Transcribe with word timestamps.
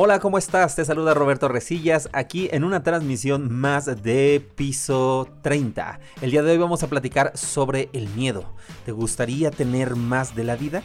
Hola, 0.00 0.20
¿cómo 0.20 0.38
estás? 0.38 0.76
Te 0.76 0.84
saluda 0.84 1.12
Roberto 1.12 1.48
Resillas 1.48 2.08
aquí 2.12 2.48
en 2.52 2.62
una 2.62 2.84
transmisión 2.84 3.52
más 3.52 4.00
de 4.04 4.48
Piso 4.54 5.28
30. 5.42 5.98
El 6.20 6.30
día 6.30 6.44
de 6.44 6.52
hoy 6.52 6.56
vamos 6.56 6.84
a 6.84 6.86
platicar 6.86 7.36
sobre 7.36 7.90
el 7.92 8.08
miedo. 8.10 8.44
¿Te 8.86 8.92
gustaría 8.92 9.50
tener 9.50 9.96
más 9.96 10.36
de 10.36 10.44
la 10.44 10.54
vida? 10.54 10.84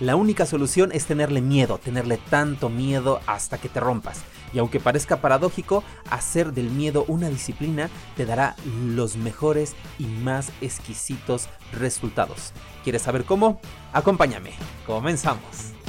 La 0.00 0.16
única 0.16 0.46
solución 0.46 0.90
es 0.90 1.06
tenerle 1.06 1.40
miedo, 1.40 1.78
tenerle 1.78 2.18
tanto 2.28 2.70
miedo 2.70 3.20
hasta 3.28 3.56
que 3.56 3.68
te 3.68 3.78
rompas. 3.78 4.22
Y 4.52 4.58
aunque 4.58 4.80
parezca 4.80 5.20
paradójico, 5.20 5.84
hacer 6.10 6.52
del 6.52 6.70
miedo 6.70 7.04
una 7.06 7.28
disciplina 7.28 7.88
te 8.16 8.26
dará 8.26 8.56
los 8.84 9.16
mejores 9.16 9.76
y 9.96 10.06
más 10.06 10.50
exquisitos 10.60 11.48
resultados. 11.72 12.52
¿Quieres 12.82 13.02
saber 13.02 13.24
cómo? 13.24 13.60
Acompáñame. 13.92 14.50
Comenzamos. 14.88 15.79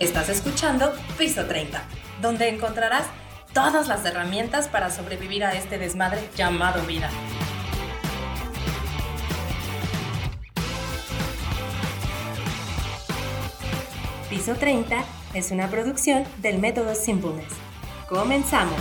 Estás 0.00 0.28
escuchando 0.28 0.92
Piso 1.18 1.44
30, 1.46 1.82
donde 2.22 2.48
encontrarás 2.48 3.04
todas 3.52 3.88
las 3.88 4.04
herramientas 4.04 4.68
para 4.68 4.90
sobrevivir 4.90 5.42
a 5.42 5.54
este 5.54 5.76
desmadre 5.76 6.20
llamado 6.36 6.86
vida. 6.86 7.10
Piso 14.30 14.54
30 14.54 15.04
es 15.34 15.50
una 15.50 15.68
producción 15.68 16.22
del 16.42 16.60
método 16.60 16.94
Simpleness. 16.94 17.52
Comenzamos. 18.08 18.80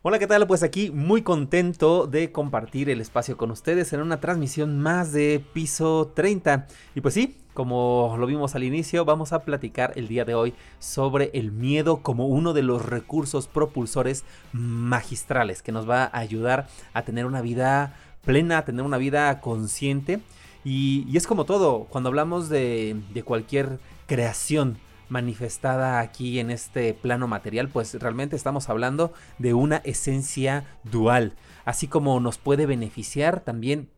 Hola, 0.00 0.18
¿qué 0.18 0.26
tal? 0.26 0.46
Pues 0.46 0.62
aquí 0.62 0.90
muy 0.90 1.20
contento 1.20 2.06
de 2.06 2.32
compartir 2.32 2.88
el 2.88 3.02
espacio 3.02 3.36
con 3.36 3.50
ustedes 3.50 3.92
en 3.92 4.00
una 4.00 4.20
transmisión 4.20 4.78
más 4.80 5.12
de 5.12 5.44
piso 5.52 6.12
30. 6.14 6.68
Y 6.94 7.02
pues 7.02 7.12
sí, 7.12 7.43
como 7.54 8.16
lo 8.18 8.26
vimos 8.26 8.54
al 8.54 8.64
inicio, 8.64 9.04
vamos 9.04 9.32
a 9.32 9.44
platicar 9.44 9.92
el 9.96 10.08
día 10.08 10.24
de 10.24 10.34
hoy 10.34 10.54
sobre 10.80 11.30
el 11.34 11.52
miedo 11.52 12.02
como 12.02 12.26
uno 12.26 12.52
de 12.52 12.62
los 12.62 12.84
recursos 12.84 13.46
propulsores 13.46 14.24
magistrales 14.52 15.62
que 15.62 15.72
nos 15.72 15.88
va 15.88 16.04
a 16.04 16.18
ayudar 16.18 16.66
a 16.92 17.02
tener 17.02 17.26
una 17.26 17.40
vida 17.40 17.96
plena, 18.24 18.58
a 18.58 18.64
tener 18.64 18.84
una 18.84 18.98
vida 18.98 19.40
consciente. 19.40 20.20
Y, 20.64 21.06
es 21.16 21.26
como 21.26 21.44
todo, 21.44 21.84
cuando 21.84 22.08
hablamos 22.08 22.48
de, 22.48 22.96
de 23.12 23.22
cualquier 23.22 23.78
creación 24.06 24.78
manifestada 25.08 26.00
aquí 26.00 26.40
en 26.40 26.50
este 26.50 26.94
plano 26.94 27.28
material, 27.28 27.68
pues 27.68 27.94
realmente 27.94 28.34
estamos 28.34 28.68
hablando 28.68 29.12
de 29.38 29.54
una 29.54 29.76
esencia 29.84 30.64
dual. 30.82 31.34
Así 31.64 31.86
como 31.86 32.18
nos 32.20 32.38
puede 32.38 32.66
beneficiar, 32.66 33.40
también 33.40 33.88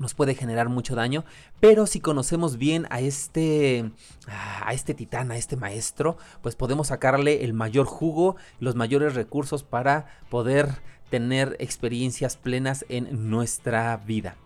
nos 0.00 0.14
puede 0.14 0.34
generar 0.34 0.68
mucho 0.68 0.96
daño, 0.96 1.24
pero 1.60 1.86
si 1.86 2.00
conocemos 2.00 2.56
bien 2.56 2.88
a 2.90 3.00
este 3.00 3.92
a 4.26 4.72
este 4.72 4.94
titán, 4.94 5.30
a 5.30 5.36
este 5.36 5.54
maestro, 5.54 6.18
pues 6.42 6.56
podemos 6.56 6.88
sacarle 6.88 7.44
el 7.44 7.52
mayor 7.52 7.86
jugo, 7.86 8.34
los 8.58 8.74
mayores 8.74 9.14
recursos 9.14 9.62
para 9.62 10.06
poder 10.28 10.68
tener 11.08 11.56
experiencias 11.60 12.36
plenas 12.36 12.84
en 12.88 13.30
nuestra 13.30 13.96
vida. 13.98 14.36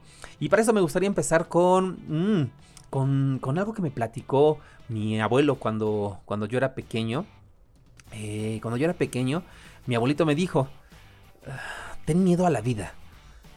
Y 0.41 0.51
para 0.51 0.61
eso 0.61 0.75
me 0.75 0.81
gustaría 0.83 1.07
empezar 1.07 1.49
con 1.49 2.01
mm, 2.09 2.51
con, 2.95 3.59
algo 3.59 3.75
que 3.75 3.83
me 3.83 3.91
platicó 3.91 4.61
mi 4.89 5.21
abuelo 5.21 5.57
cuando, 5.57 6.21
cuando 6.27 6.47
yo 6.47 6.59
era 6.59 6.77
pequeño. 6.77 7.27
Eh, 8.13 8.61
cuando 8.63 8.77
yo 8.77 8.85
era 8.85 8.95
pequeño, 8.95 9.43
mi 9.87 9.97
abuelito 9.97 10.25
me 10.25 10.37
dijo, 10.37 10.69
ah, 11.49 11.97
ten 12.05 12.23
miedo 12.23 12.47
a 12.47 12.51
la 12.51 12.61
vida. 12.61 12.95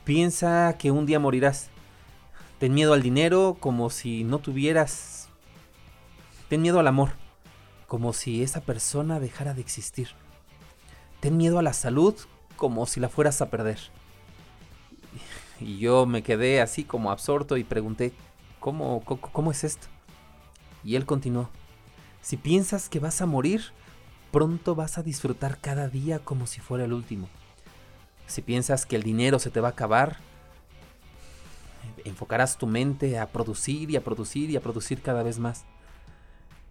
Piensa 0.06 0.76
que 0.80 0.90
un 0.90 1.06
día 1.06 1.20
morirás. 1.20 1.70
Ten 2.60 2.74
miedo 2.74 2.94
al 2.94 3.02
dinero 3.02 3.58
como 3.60 3.90
si 3.90 4.24
no 4.24 4.40
tuvieras... 4.40 5.30
Ten 6.50 6.62
miedo 6.62 6.80
al 6.80 6.88
amor, 6.88 7.12
como 7.88 8.14
si 8.14 8.42
esa 8.42 8.62
persona 8.62 9.20
dejara 9.20 9.54
de 9.54 9.62
existir. 9.62 10.10
Ten 11.20 11.38
miedo 11.38 11.60
a 11.60 11.64
la 11.64 11.74
salud 11.74 12.16
como 12.56 12.86
si 12.86 13.00
la 13.00 13.10
fueras 13.10 13.42
a 13.42 13.50
perder. 13.50 13.80
Y 15.60 15.78
yo 15.80 16.06
me 16.06 16.24
quedé 16.24 16.62
así 16.62 16.84
como 16.84 17.12
absorto 17.12 17.58
y 17.58 17.64
pregunté, 17.64 18.14
¿Cómo, 18.60 19.04
cómo, 19.06 19.52
es 19.52 19.64
esto? 19.64 19.88
Y 20.84 20.96
él 20.96 21.06
continuó, 21.06 21.50
si 22.22 22.38
piensas 22.38 22.90
que 22.90 23.00
vas 23.00 23.22
a 23.22 23.26
morir, 23.26 23.62
pronto 24.32 24.76
vas 24.76 24.98
a 24.98 25.04
disfrutar 25.04 25.60
cada 25.60 25.88
día 25.88 26.20
como 26.20 26.48
si 26.48 26.60
fuera 26.60 26.86
el 26.86 26.94
último. 26.94 27.30
Si 28.26 28.42
piensas 28.42 28.86
que 28.86 28.96
el 28.96 29.04
dinero 29.04 29.40
se 29.40 29.52
te 29.52 29.62
va 29.62 29.70
a 29.70 29.72
acabar, 29.72 30.18
enfocarás 32.06 32.58
tu 32.58 32.68
mente 32.68 33.20
a 33.20 33.28
producir 33.28 33.92
y 33.92 33.96
a 33.96 34.04
producir 34.04 34.50
y 34.50 34.56
a 34.56 34.62
producir 34.62 35.02
cada 35.02 35.24
vez 35.24 35.40
más. 35.40 35.66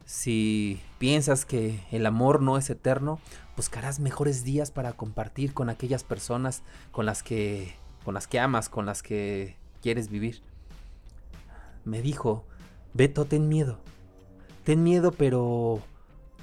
Si 0.04 0.80
piensas 0.98 1.44
que 1.44 1.80
el 1.90 2.06
amor 2.06 2.40
no 2.40 2.58
es 2.58 2.70
eterno, 2.70 3.18
buscarás 3.56 3.98
mejores 3.98 4.44
días 4.44 4.70
para 4.70 4.92
compartir 4.92 5.52
con 5.52 5.68
aquellas 5.68 6.04
personas 6.04 6.62
con 6.92 7.06
las 7.06 7.22
que 7.22 7.74
con 8.04 8.14
las 8.14 8.28
que 8.28 8.38
amas, 8.38 8.68
con 8.68 8.86
las 8.86 9.02
que 9.02 9.56
quieres 9.82 10.08
vivir 10.08 10.42
me 11.86 12.02
dijo, 12.02 12.44
Beto, 12.92 13.24
ten 13.24 13.48
miedo. 13.48 13.78
Ten 14.64 14.82
miedo, 14.82 15.12
pero 15.12 15.80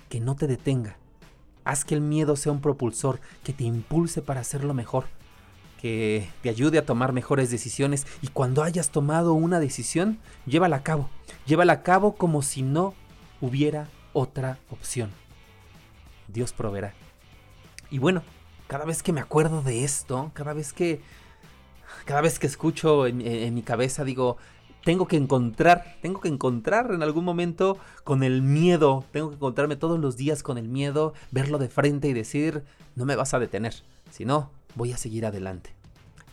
que 0.10 0.20
no 0.20 0.36
te 0.36 0.48
detenga. 0.48 0.98
Haz 1.66 1.86
que 1.86 1.96
el 1.96 2.02
miedo 2.02 2.36
sea 2.36 2.52
un 2.52 2.62
propulsor 2.62 3.20
que 3.44 3.54
te 3.54 3.66
impulse 3.66 4.22
para 4.22 4.40
hacerlo 4.40 4.74
mejor, 4.74 5.06
que 5.84 6.30
te 6.42 6.48
ayude 6.48 6.78
a 6.78 6.86
tomar 6.86 7.12
mejores 7.12 7.52
decisiones 7.52 8.08
y 8.22 8.28
cuando 8.28 8.64
hayas 8.64 8.90
tomado 8.90 9.34
una 9.34 9.60
decisión, 9.60 10.18
llévala 10.46 10.78
a 10.78 10.82
cabo. 10.84 11.10
Llévala 11.46 11.74
a 11.74 11.84
cabo 11.84 12.16
como 12.16 12.42
si 12.42 12.62
no 12.62 12.94
hubiera 13.42 13.90
otra 14.14 14.60
opción. 14.70 15.10
Dios 16.30 16.54
proveerá. 16.54 16.94
Y 17.92 18.00
bueno, 18.00 18.24
cada 18.68 18.86
vez 18.86 19.04
que 19.04 19.12
me 19.12 19.20
acuerdo 19.20 19.62
de 19.62 19.84
esto, 19.84 20.32
cada 20.34 20.54
vez 20.54 20.72
que 20.72 21.02
cada 22.06 22.22
vez 22.22 22.40
que 22.40 22.48
escucho 22.48 23.06
en, 23.06 23.20
en 23.20 23.54
mi 23.54 23.62
cabeza 23.62 24.06
digo, 24.06 24.38
tengo 24.86 25.06
que 25.06 25.18
encontrar, 25.18 25.98
tengo 26.02 26.22
que 26.22 26.30
encontrar 26.30 26.92
en 26.92 27.04
algún 27.04 27.26
momento 27.26 27.78
con 28.06 28.24
el 28.24 28.42
miedo, 28.42 29.04
tengo 29.12 29.32
que 29.32 29.36
encontrarme 29.36 29.76
todos 29.76 30.00
los 30.00 30.16
días 30.16 30.44
con 30.44 30.58
el 30.58 30.70
miedo, 30.70 31.14
verlo 31.32 31.58
de 31.58 31.68
frente 31.68 32.08
y 32.08 32.14
decir, 32.14 32.64
no 32.96 33.04
me 33.04 33.18
vas 33.18 33.34
a 33.34 33.40
detener, 33.40 33.74
si 34.12 34.24
no, 34.24 34.50
voy 34.76 34.92
a 34.92 34.98
seguir 34.98 35.26
adelante. 35.26 35.72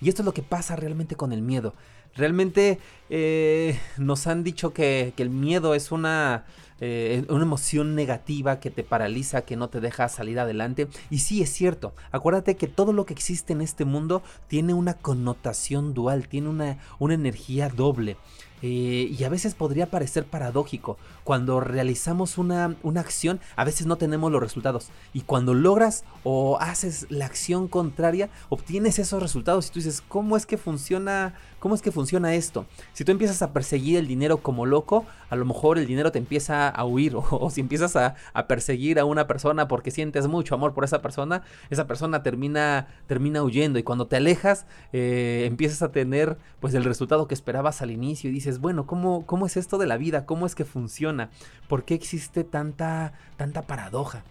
Y 0.01 0.09
esto 0.09 0.23
es 0.23 0.27
lo 0.27 0.35
que 0.35 0.43
pasa 0.43 0.77
realmente 0.77 1.17
con 1.17 1.33
el 1.33 1.43
miedo. 1.43 1.75
Realmente 2.17 2.79
eh, 3.09 3.79
nos 3.99 4.27
han 4.27 4.43
dicho 4.43 4.73
que, 4.73 5.13
el 5.17 5.31
miedo 5.31 5.75
es 5.75 5.93
una, 5.93 6.45
eh, 6.81 7.25
una 7.29 7.43
emoción 7.43 7.95
negativa 7.95 8.59
que 8.61 8.71
te 8.71 8.83
paraliza, 8.83 9.43
que 9.43 9.57
no 9.57 9.69
te 9.69 9.81
deja 9.81 10.09
salir 10.09 10.41
adelante. 10.41 10.89
Y 11.11 11.19
sí, 11.19 11.43
es 11.43 11.53
cierto. 11.53 11.95
Acuérdate 12.11 12.57
que 12.57 12.67
todo 12.67 12.93
lo 12.93 13.07
que 13.07 13.15
existe 13.15 13.53
en 13.53 13.61
este 13.61 13.85
mundo 13.85 14.23
tiene 14.49 14.75
una 14.75 14.95
connotación 14.95 15.95
dual, 15.95 16.29
tiene 16.29 16.49
una, 16.49 16.79
una 16.99 17.15
energía 17.15 17.69
doble. 17.69 18.17
Eh, 18.63 19.15
y 19.19 19.25
a 19.25 19.29
veces 19.29 19.55
podría 19.55 19.91
parecer 19.91 20.25
paradójico. 20.25 20.99
Cuando 21.25 21.61
realizamos 21.61 22.39
una, 22.39 22.77
una, 22.83 23.01
acción, 23.01 23.41
a 23.57 23.65
veces 23.65 23.87
no 23.87 23.97
tenemos 23.97 24.31
los 24.31 24.43
resultados. 24.43 24.89
Y 25.15 25.23
cuando 25.23 25.55
logras 25.55 26.05
o 26.25 26.59
haces 26.61 27.07
la 27.09 27.27
acción 27.27 27.69
contraria, 27.69 28.29
obtienes 28.49 28.99
esos 28.99 29.23
resultados. 29.23 29.69
Y 29.69 29.71
tú 29.71 29.79
dices, 29.79 30.03
¿cómo 30.07 30.37
es 30.37 30.47
que 30.47 30.59
funciona? 30.59 31.35
¿Cómo 31.61 31.75
es 31.75 31.83
que 31.83 31.93
funciona 31.93 32.35
esto? 32.35 32.67
Si 32.95 33.05
tú 33.05 33.13
empiezas 33.13 33.43
a 33.43 33.53
perseguir 33.53 33.99
el 33.99 34.07
dinero 34.07 34.39
como 34.39 34.65
loco, 34.67 35.05
a 35.29 35.37
lo 35.37 35.45
mejor 35.45 35.79
el 35.79 35.87
dinero 35.87 36.11
te 36.11 36.19
empieza 36.19 36.69
a 36.69 36.85
huir. 36.85 37.15
O, 37.33 37.49
si 37.49 37.61
empiezas 37.61 37.97
a, 37.97 38.15
perseguir 38.49 38.99
a 38.99 39.05
una 39.05 39.27
persona 39.27 39.69
porque 39.69 39.91
sientes 39.91 40.27
mucho 40.27 40.55
amor 40.55 40.75
por 40.75 40.85
esa 40.85 41.01
persona, 41.01 41.43
esa 41.71 41.87
persona 41.87 42.23
termina, 42.23 42.89
termina 43.07 43.43
huyendo. 43.43 43.79
Y 43.79 43.83
cuando 43.83 44.07
te 44.07 44.17
alejas, 44.17 44.67
eh, 44.93 45.45
empiezas 45.47 45.83
a 45.83 45.93
tener 45.93 46.39
pues 46.61 46.75
el 46.75 46.85
resultado 46.85 47.29
que 47.29 47.35
esperabas 47.35 47.83
al 47.83 47.91
inicio. 47.91 48.31
Y 48.31 48.33
dices, 48.33 48.50
bueno, 48.59 48.87
¿cómo, 48.87 49.27
¿cómo 49.27 49.47
es 49.47 49.57
esto 49.57 49.79
de 49.79 49.87
la 49.87 49.97
vida? 49.97 50.27
¿Cómo 50.27 50.47
es 50.47 50.55
que 50.55 50.65
funciona? 50.65 51.31
¿Por 51.69 51.85
qué 51.85 51.95
existe 51.95 52.45
tanta, 52.45 53.13
tanta 53.37 53.63
paradoja? 53.63 54.25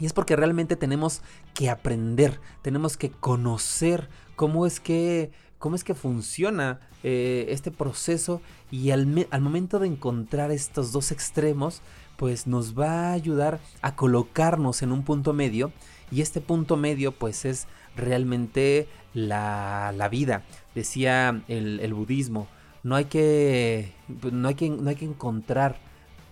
Y 0.00 0.06
es 0.06 0.12
porque 0.12 0.36
realmente 0.36 0.76
tenemos 0.76 1.22
que 1.54 1.70
aprender, 1.70 2.40
tenemos 2.62 2.96
que 2.96 3.10
conocer 3.10 4.08
cómo 4.36 4.66
es 4.66 4.80
que, 4.80 5.32
cómo 5.58 5.74
es 5.74 5.82
que 5.82 5.94
funciona 5.94 6.78
eh, 7.02 7.46
este 7.48 7.70
proceso 7.70 8.40
y 8.70 8.90
al, 8.90 9.26
al 9.30 9.40
momento 9.40 9.78
de 9.78 9.88
encontrar 9.88 10.52
estos 10.52 10.92
dos 10.92 11.10
extremos, 11.10 11.82
pues 12.16 12.46
nos 12.46 12.78
va 12.78 13.10
a 13.10 13.12
ayudar 13.12 13.58
a 13.82 13.96
colocarnos 13.96 14.82
en 14.82 14.92
un 14.92 15.02
punto 15.02 15.32
medio 15.32 15.72
y 16.10 16.20
este 16.20 16.40
punto 16.40 16.76
medio 16.76 17.12
pues 17.12 17.44
es 17.44 17.66
realmente 17.96 18.88
la, 19.14 19.92
la 19.96 20.08
vida, 20.08 20.44
decía 20.74 21.42
el 21.48 21.92
budismo, 21.94 22.46
no 22.82 22.96
hay 22.96 23.06
que, 23.06 23.92
pues, 24.20 24.32
no 24.32 24.48
hay 24.48 24.54
que, 24.54 24.70
no 24.70 24.88
hay 24.88 24.96
que 24.96 25.04
encontrar 25.04 25.76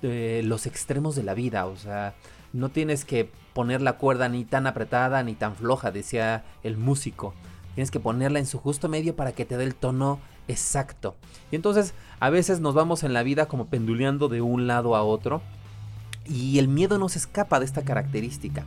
eh, 0.02 0.42
los 0.44 0.66
extremos 0.66 1.16
de 1.16 1.22
la 1.22 1.34
vida, 1.34 1.66
o 1.66 1.76
sea, 1.76 2.14
no 2.52 2.68
tienes 2.70 3.04
que 3.04 3.30
poner 3.52 3.80
la 3.80 3.94
cuerda 3.94 4.28
ni 4.28 4.44
tan 4.44 4.66
apretada 4.66 5.22
ni 5.22 5.34
tan 5.34 5.56
floja, 5.56 5.90
decía 5.90 6.44
el 6.62 6.76
músico. 6.76 7.34
Tienes 7.74 7.90
que 7.90 8.00
ponerla 8.00 8.38
en 8.38 8.46
su 8.46 8.58
justo 8.58 8.88
medio 8.88 9.16
para 9.16 9.32
que 9.32 9.44
te 9.44 9.56
dé 9.56 9.64
el 9.64 9.74
tono 9.74 10.18
exacto. 10.48 11.14
Y 11.50 11.56
entonces 11.56 11.94
a 12.20 12.30
veces 12.30 12.60
nos 12.60 12.74
vamos 12.74 13.02
en 13.02 13.12
la 13.12 13.22
vida 13.22 13.46
como 13.46 13.66
penduleando 13.66 14.28
de 14.28 14.40
un 14.40 14.66
lado 14.66 14.96
a 14.96 15.02
otro. 15.02 15.42
Y 16.24 16.58
el 16.58 16.68
miedo 16.68 16.98
no 16.98 17.08
se 17.08 17.18
escapa 17.18 17.58
de 17.58 17.66
esta 17.66 17.82
característica. 17.82 18.64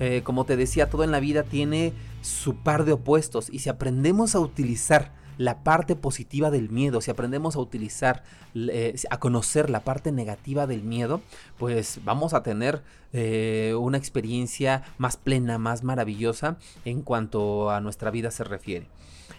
Eh, 0.00 0.22
como 0.24 0.44
te 0.44 0.56
decía, 0.56 0.90
todo 0.90 1.04
en 1.04 1.10
la 1.10 1.20
vida 1.20 1.42
tiene 1.42 1.92
su 2.20 2.56
par 2.56 2.84
de 2.84 2.92
opuestos. 2.92 3.48
Y 3.50 3.60
si 3.60 3.70
aprendemos 3.70 4.34
a 4.34 4.40
utilizar 4.40 5.12
la 5.38 5.62
parte 5.62 5.96
positiva 5.96 6.50
del 6.50 6.70
miedo, 6.70 7.00
si 7.00 7.10
aprendemos 7.10 7.56
a 7.56 7.60
utilizar, 7.60 8.22
eh, 8.54 8.94
a 9.10 9.18
conocer 9.18 9.70
la 9.70 9.80
parte 9.80 10.12
negativa 10.12 10.66
del 10.66 10.82
miedo, 10.82 11.20
pues 11.58 12.00
vamos 12.04 12.34
a 12.34 12.42
tener 12.42 12.82
eh, 13.12 13.74
una 13.78 13.98
experiencia 13.98 14.82
más 14.98 15.16
plena, 15.16 15.58
más 15.58 15.82
maravillosa 15.82 16.56
en 16.84 17.02
cuanto 17.02 17.70
a 17.70 17.80
nuestra 17.80 18.10
vida 18.10 18.30
se 18.30 18.44
refiere. 18.44 18.86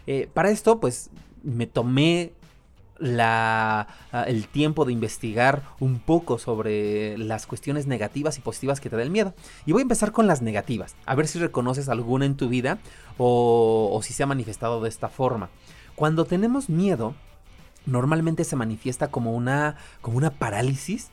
Eh, 0.07 0.29
para 0.33 0.49
esto, 0.49 0.79
pues 0.79 1.09
me 1.43 1.67
tomé 1.67 2.33
la, 2.99 3.87
el 4.27 4.47
tiempo 4.47 4.85
de 4.85 4.93
investigar 4.93 5.63
un 5.79 5.99
poco 5.99 6.37
sobre 6.37 7.17
las 7.17 7.47
cuestiones 7.47 7.87
negativas 7.87 8.37
y 8.37 8.41
positivas 8.41 8.79
que 8.79 8.89
te 8.89 8.95
da 8.95 9.01
el 9.01 9.09
miedo. 9.09 9.33
Y 9.65 9.71
voy 9.71 9.81
a 9.81 9.83
empezar 9.83 10.11
con 10.11 10.27
las 10.27 10.41
negativas, 10.41 10.95
a 11.05 11.15
ver 11.15 11.27
si 11.27 11.39
reconoces 11.39 11.89
alguna 11.89 12.25
en 12.25 12.35
tu 12.35 12.49
vida 12.49 12.79
o 13.17 13.99
si 14.03 14.13
se 14.13 14.23
ha 14.23 14.27
manifestado 14.27 14.81
de 14.81 14.89
esta 14.89 15.09
forma. 15.09 15.49
Cuando 15.95 16.25
tenemos 16.25 16.69
miedo, 16.69 17.15
normalmente 17.85 18.43
se 18.43 18.55
manifiesta 18.55 19.09
como 19.09 19.33
una, 19.33 19.77
como 20.01 20.17
una 20.17 20.31
parálisis. 20.31 21.09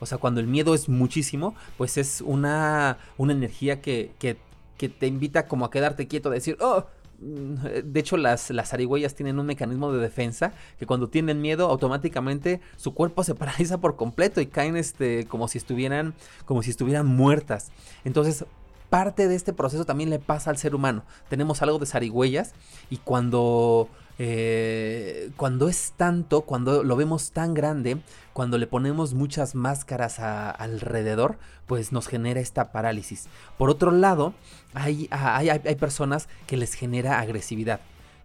O 0.00 0.06
sea, 0.06 0.18
cuando 0.18 0.40
el 0.40 0.46
miedo 0.46 0.74
es 0.74 0.88
muchísimo, 0.88 1.54
pues 1.78 1.96
es 1.96 2.20
una, 2.20 2.98
una 3.16 3.32
energía 3.32 3.80
que, 3.80 4.12
que, 4.18 4.36
te 4.76 5.06
invita 5.06 5.46
como 5.46 5.64
a 5.64 5.70
quedarte 5.70 6.06
quieto, 6.06 6.28
a 6.28 6.32
decir, 6.32 6.58
oh, 6.60 6.84
mm, 7.18 7.54
de 7.84 8.00
hecho, 8.00 8.18
las, 8.18 8.50
las 8.50 8.68
zarigüeyas 8.68 9.14
tienen 9.14 9.38
un 9.38 9.46
mecanismo 9.46 9.90
de 9.90 9.98
defensa 9.98 10.52
que 10.78 10.84
cuando 10.84 11.08
tienen 11.08 11.40
miedo, 11.40 11.70
automáticamente 11.70 12.60
su 12.76 12.92
cuerpo 12.92 13.24
se 13.24 13.34
paraliza 13.34 13.78
por 13.78 13.96
completo 13.96 14.42
y 14.42 14.46
caen 14.46 14.76
este, 14.76 15.24
como 15.26 15.48
si 15.48 15.56
estuvieran, 15.56 16.12
como 16.44 16.62
si 16.62 16.68
estuvieran 16.68 17.06
muertas. 17.06 17.72
Entonces, 18.04 18.44
parte 18.90 19.26
de 19.26 19.36
este 19.36 19.54
proceso 19.54 19.86
también 19.86 20.10
le 20.10 20.18
pasa 20.18 20.50
al 20.50 20.58
ser 20.58 20.74
humano. 20.74 21.02
Tenemos 21.30 21.62
algo 21.62 21.78
de 21.78 21.86
zarigüeyas 21.86 22.52
y 22.90 22.98
cuando 22.98 23.88
eh, 24.18 25.30
cuando 25.36 25.68
es 25.68 25.92
tanto, 25.96 26.42
cuando 26.42 26.84
lo 26.84 26.96
vemos 26.96 27.32
tan 27.32 27.54
grande, 27.54 27.98
cuando 28.32 28.58
le 28.58 28.66
ponemos 28.66 29.14
muchas 29.14 29.54
máscaras 29.54 30.20
alrededor, 30.20 31.36
pues 31.66 31.92
nos 31.92 32.06
genera 32.06 32.40
esta 32.40 32.72
parálisis. 32.72 33.26
Por 33.58 33.70
otro 33.70 33.90
lado, 33.90 34.34
hay, 34.72 35.08
hay, 35.10 35.48
hay 35.48 35.74
personas 35.76 36.28
que 36.46 36.56
les 36.56 36.74
genera 36.74 37.20
agresividad. 37.20 37.80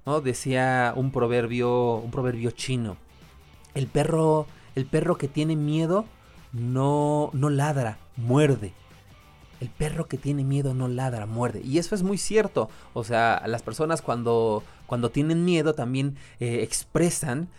¿no? 0.05 0.21
Decía 0.21 0.93
un 0.95 1.11
proverbio, 1.11 1.95
un 1.95 2.11
proverbio 2.11 2.51
chino. 2.51 2.97
El 3.73 3.87
perro, 3.87 4.47
el 4.75 4.85
perro 4.85 5.17
que 5.17 5.27
tiene 5.27 5.55
miedo 5.55 6.05
no, 6.51 7.29
no 7.33 7.49
ladra, 7.49 7.97
muerde. 8.17 8.73
El 9.59 9.69
perro 9.69 10.07
que 10.07 10.17
tiene 10.17 10.43
miedo 10.43 10.73
no 10.73 10.87
ladra, 10.87 11.25
muerde. 11.25 11.61
Y 11.63 11.77
eso 11.79 11.95
es 11.95 12.03
muy 12.03 12.17
cierto. 12.17 12.69
O 12.93 13.03
sea, 13.03 13.43
las 13.45 13.61
personas 13.61 14.01
cuando, 14.01 14.63
cuando 14.87 15.09
tienen 15.09 15.43
miedo 15.43 15.73
también 15.73 16.15
eh, 16.39 16.61
expresan 16.63 17.49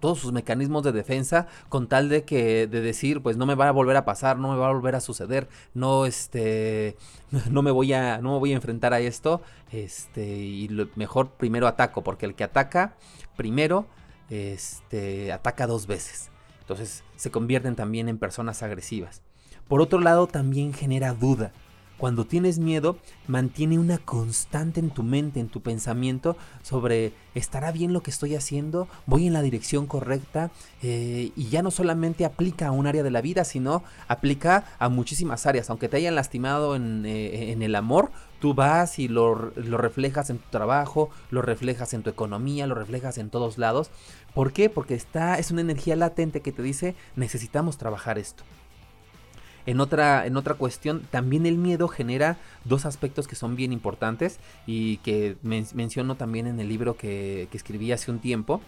todos 0.00 0.18
sus 0.18 0.32
mecanismos 0.32 0.82
de 0.82 0.92
defensa 0.92 1.46
con 1.68 1.86
tal 1.88 2.08
de 2.08 2.24
que 2.24 2.66
de 2.66 2.80
decir, 2.80 3.22
pues 3.22 3.36
no 3.36 3.46
me 3.46 3.54
va 3.54 3.68
a 3.68 3.72
volver 3.72 3.96
a 3.96 4.04
pasar, 4.04 4.38
no 4.38 4.50
me 4.50 4.56
va 4.56 4.68
a 4.68 4.72
volver 4.72 4.96
a 4.96 5.00
suceder, 5.00 5.48
no 5.74 6.06
este, 6.06 6.96
no 7.50 7.62
me 7.62 7.70
voy 7.70 7.92
a, 7.92 8.18
no 8.18 8.34
me 8.34 8.38
voy 8.38 8.52
a 8.52 8.56
enfrentar 8.56 8.92
a 8.92 9.00
esto, 9.00 9.40
este, 9.70 10.36
y 10.36 10.68
mejor 10.96 11.30
primero 11.30 11.68
ataco, 11.68 12.02
porque 12.02 12.26
el 12.26 12.34
que 12.34 12.44
ataca 12.44 12.96
primero, 13.36 13.86
este, 14.30 15.32
ataca 15.32 15.66
dos 15.66 15.86
veces. 15.86 16.30
Entonces 16.60 17.04
se 17.14 17.30
convierten 17.30 17.76
también 17.76 18.08
en 18.08 18.18
personas 18.18 18.62
agresivas. 18.64 19.22
Por 19.68 19.80
otro 19.80 20.00
lado, 20.00 20.26
también 20.26 20.72
genera 20.72 21.12
duda. 21.12 21.52
Cuando 21.98 22.26
tienes 22.26 22.58
miedo, 22.58 22.98
mantiene 23.26 23.78
una 23.78 23.96
constante 23.96 24.80
en 24.80 24.90
tu 24.90 25.02
mente, 25.02 25.40
en 25.40 25.48
tu 25.48 25.62
pensamiento 25.62 26.36
sobre 26.62 27.14
¿estará 27.34 27.72
bien 27.72 27.94
lo 27.94 28.02
que 28.02 28.10
estoy 28.10 28.34
haciendo? 28.34 28.86
¿Voy 29.06 29.26
en 29.26 29.32
la 29.32 29.40
dirección 29.40 29.86
correcta? 29.86 30.50
Eh, 30.82 31.32
y 31.34 31.48
ya 31.48 31.62
no 31.62 31.70
solamente 31.70 32.26
aplica 32.26 32.66
a 32.66 32.70
un 32.70 32.86
área 32.86 33.02
de 33.02 33.10
la 33.10 33.22
vida, 33.22 33.44
sino 33.44 33.82
aplica 34.08 34.64
a 34.78 34.90
muchísimas 34.90 35.46
áreas. 35.46 35.70
Aunque 35.70 35.88
te 35.88 35.96
hayan 35.96 36.14
lastimado 36.14 36.76
en, 36.76 37.06
eh, 37.06 37.56
el 37.58 37.74
amor, 37.74 38.10
tú 38.40 38.52
vas 38.52 38.98
y 38.98 39.08
lo, 39.08 39.52
lo, 39.56 39.78
reflejas 39.78 40.28
en 40.28 40.36
tu 40.36 40.50
trabajo, 40.50 41.08
lo 41.30 41.40
reflejas 41.40 41.94
en 41.94 42.02
tu 42.02 42.10
economía, 42.10 42.66
lo 42.66 42.74
reflejas 42.74 43.16
en 43.16 43.30
todos 43.30 43.56
lados. 43.56 43.90
¿Por 44.34 44.52
qué? 44.52 44.68
Porque 44.68 44.94
está, 44.94 45.38
es 45.38 45.50
una 45.50 45.62
energía 45.62 45.96
latente 45.96 46.42
que 46.42 46.52
te 46.52 46.62
dice 46.62 46.94
necesitamos 47.16 47.78
trabajar 47.78 48.18
esto. 48.18 48.44
En 49.66 49.80
otra, 49.80 50.26
en 50.26 50.36
otra 50.36 50.54
cuestión, 50.54 51.02
también 51.10 51.44
el 51.44 51.58
miedo 51.58 51.88
genera 51.88 52.38
dos 52.64 52.86
aspectos 52.86 53.26
que 53.28 53.36
son 53.36 53.56
bien 53.56 53.72
importantes 53.72 54.38
y 54.66 54.98
que 54.98 55.36
menciono 55.42 56.14
también 56.14 56.46
en 56.46 56.60
el 56.60 56.68
libro 56.68 56.96
que, 56.96 57.48
escribí 57.52 57.90
hace 57.90 58.10
un 58.10 58.18
tiempo, 58.18 58.60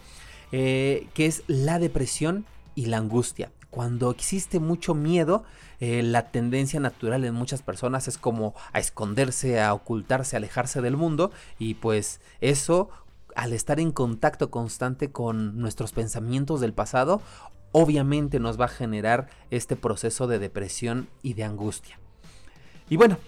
eh, 0.51 1.07
que 1.15 1.27
es 1.27 1.45
la 1.47 1.79
depresión 1.79 2.47
y 2.75 2.87
la 2.87 2.97
angustia. 2.97 3.53
Cuando 3.71 4.11
existe 4.11 4.61
mucho 4.61 4.95
miedo, 4.95 5.45
eh, 5.79 6.03
la 6.03 6.31
tendencia 6.31 6.81
natural 6.81 7.25
en 7.25 7.35
muchas 7.35 7.63
personas 7.63 8.09
es 8.09 8.17
como 8.17 8.55
a 8.73 8.79
esconderse, 8.79 9.61
a 9.61 9.75
ocultarse, 9.75 10.37
a 10.37 10.39
alejarse 10.39 10.81
del 10.81 10.97
mundo 10.97 11.31
y 11.59 11.75
pues 11.75 12.21
eso 12.41 12.89
al 13.37 13.53
estar 13.53 13.79
en 13.79 13.93
contacto 13.93 14.51
constante 14.51 15.13
con 15.13 15.61
nuestros 15.61 15.93
pensamientos 15.93 16.61
del 16.61 16.73
pasado, 16.73 17.21
obviamente 17.73 18.41
nos 18.41 18.61
va 18.61 18.67
a 18.67 18.69
generar 18.69 19.29
este 19.51 19.77
proceso 19.77 20.27
de 20.27 20.39
depresión 20.39 21.09
y 21.23 21.35
de 21.35 21.45
angustia. 21.45 21.99
Y 22.89 22.97
bueno, 22.97 23.19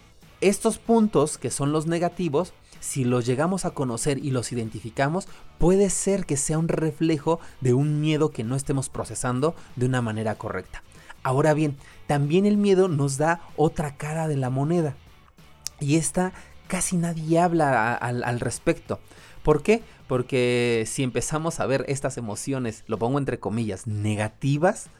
estos 0.40 0.78
puntos 0.78 1.38
que 1.38 1.50
son 1.50 1.72
los 1.72 1.86
negativos, 1.86 2.54
si 2.80 3.04
los 3.04 3.26
llegamos 3.26 3.64
a 3.64 3.72
conocer 3.72 4.18
y 4.18 4.30
los 4.30 4.52
identificamos, 4.52 5.28
puede 5.58 5.90
ser 5.90 6.24
que 6.24 6.38
sea 6.38 6.58
un 6.58 6.68
reflejo 6.68 7.40
de 7.60 7.74
un 7.74 8.00
miedo 8.00 8.30
que 8.30 8.44
no 8.44 8.56
estemos 8.56 8.88
procesando 8.88 9.54
de 9.76 9.86
una 9.86 10.00
manera 10.00 10.36
correcta. 10.36 10.82
Ahora 11.22 11.52
bien, 11.52 11.76
también 12.06 12.46
el 12.46 12.56
miedo 12.56 12.88
nos 12.88 13.18
da 13.18 13.42
otra 13.56 13.96
cara 13.96 14.28
de 14.28 14.36
la 14.36 14.48
moneda. 14.48 14.96
Y 15.78 15.96
esta 15.96 16.32
casi 16.66 16.96
nadie 16.96 17.38
habla 17.38 17.94
al 17.94 18.40
respecto. 18.40 19.00
¿Por 19.42 19.62
qué? 19.62 19.82
Porque 20.06 20.84
si 20.86 21.02
empezamos 21.02 21.60
a 21.60 21.66
ver 21.66 21.84
estas 21.88 22.16
emociones, 22.16 22.84
lo 22.86 22.98
pongo 22.98 23.18
entre 23.18 23.38
comillas, 23.38 23.86
negativas, 23.86 24.90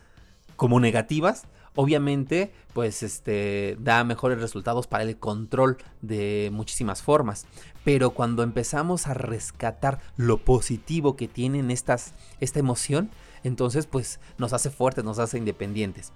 como 0.57 0.81
negativas, 0.81 1.45
obviamente 1.75 2.53
pues 2.73 3.03
este 3.03 3.77
da 3.81 4.05
mejores 4.05 4.41
resultados 4.41 4.87
para 4.87 5.05
el 5.05 5.19
control 5.19 5.79
de 6.03 6.51
muchísimas 6.53 7.03
formas. 7.03 7.47
Pero 7.85 8.11
cuando 8.11 8.43
empezamos 8.43 9.07
a 9.07 9.15
rescatar 9.15 10.01
lo 10.17 10.39
positivo 10.39 11.17
que 11.17 11.29
tienen 11.29 11.71
estas 11.71 12.15
esta 12.41 12.59
emoción 12.59 13.11
entonces 13.43 13.87
pues 13.87 14.21
nos 14.39 14.53
hace 14.53 14.71
fuertes 14.71 15.05
nos 15.05 15.19
hace 15.19 15.39
independientes. 15.39 16.13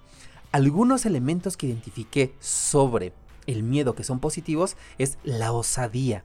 Algunos 0.51 1.05
elementos 1.05 1.57
que 1.57 1.67
identifiqué 1.67 2.33
sobre 2.39 3.13
el 3.47 3.63
miedo 3.63 3.93
que 3.93 4.03
son 4.03 4.19
positivos 4.19 4.77
es 4.97 5.17
la 5.23 5.51
osadía 5.51 6.23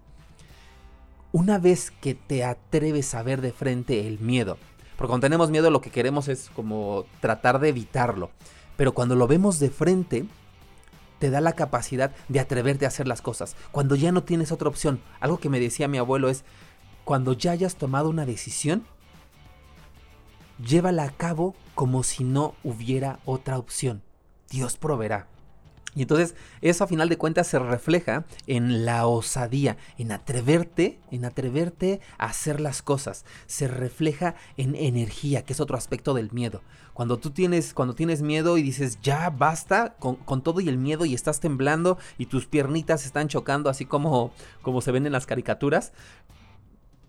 una 1.33 1.59
vez 1.59 1.91
que 1.91 2.15
te 2.15 2.45
atreves 2.45 3.15
a 3.15 3.23
ver 3.23 3.41
de 3.41 3.53
frente 3.53 4.07
el 4.07 4.19
miedo, 4.19 4.59
porque 4.97 5.11
cuando 5.11 5.25
tenemos 5.25 5.51
miedo 5.51 5.71
lo 5.71 5.81
que 5.81 5.91
queremos 5.91 6.29
es 6.29 6.51
como 6.55 7.05
tratar 7.21 7.59
de 7.61 7.71
evitarlo, 7.71 8.31
pero 8.77 8.93
cuando 8.93 9.15
lo 9.17 9.27
vemos 9.27 9.59
de 9.59 9.71
frente, 9.71 10.27
te 11.19 11.31
da 11.31 11.41
la 11.41 11.53
capacidad 11.53 12.13
de 12.29 12.41
atreverte 12.41 12.87
a 12.87 12.89
hacer 12.89 13.07
las 13.07 13.23
cosas. 13.23 13.55
Cuando 13.73 13.95
ya 13.95 14.11
no 14.11 14.25
tienes 14.25 14.53
otra 14.53 14.69
opción, 14.69 15.01
algo 15.21 15.39
que 15.39 15.51
me 15.51 15.61
decía 15.61 15.87
mi 15.87 15.99
abuelo 15.99 16.29
es, 16.29 16.45
cuando 17.05 17.35
ya 17.35 17.53
hayas 17.53 17.77
tomado 17.77 18.09
una 18.09 18.27
decisión, 18.27 18.85
llévala 20.65 21.05
a 21.05 21.11
cabo 21.11 21.55
como 21.75 22.03
si 22.03 22.25
no 22.25 22.55
hubiera 22.65 23.21
otra 23.25 23.59
opción. 23.59 24.03
Dios 24.49 24.77
proveerá. 24.77 25.27
Y 25.95 26.03
entonces 26.03 26.35
eso 26.61 26.85
a 26.85 26.87
final 26.87 27.09
de 27.09 27.19
cuentas 27.19 27.49
se 27.49 27.59
refleja 27.59 28.25
en 28.47 28.85
la 28.85 29.07
osadía, 29.07 29.77
en 29.99 30.13
atreverte, 30.13 31.01
en 31.11 31.25
atreverte 31.25 32.01
a 32.17 32.27
hacer 32.27 32.61
las 32.61 32.81
cosas. 32.83 33.25
Se 33.47 33.67
refleja 33.67 34.37
en 34.57 34.77
energía, 34.77 35.45
que 35.45 35.53
es 35.53 35.61
otro 35.61 35.77
aspecto 35.77 36.15
del 36.15 36.31
miedo. 36.31 36.63
Cuando 36.95 37.19
tú 37.19 37.31
tienes, 37.31 37.75
cuando 37.75 37.95
tienes 37.95 38.23
miedo 38.23 38.57
y 38.57 38.63
dices 38.63 38.99
ya 39.03 39.31
basta 39.31 39.95
con, 39.99 40.17
con 40.17 40.43
todo 40.43 40.61
y 40.61 40.69
el 40.69 40.79
miedo 40.79 41.05
y 41.05 41.15
estás 41.15 41.41
temblando 41.41 41.99
y 42.19 42.27
tus 42.27 42.47
piernitas 42.47 43.07
están 43.07 43.29
chocando 43.29 43.71
así 43.71 43.85
como, 43.85 44.33
como 44.63 44.81
se 44.81 44.93
ven 44.93 45.07
en 45.07 45.13
las 45.13 45.27
caricaturas. 45.27 45.93